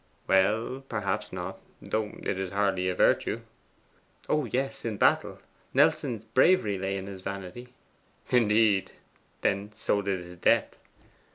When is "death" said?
10.37-10.75